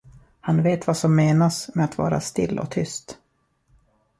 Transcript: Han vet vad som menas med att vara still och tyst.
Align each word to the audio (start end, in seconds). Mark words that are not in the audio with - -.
Han 0.39 0.63
vet 0.63 0.87
vad 0.87 0.97
som 0.97 1.15
menas 1.15 1.69
med 1.75 1.85
att 1.85 1.97
vara 1.97 2.19
still 2.21 2.59
och 2.59 2.71
tyst. 2.71 3.17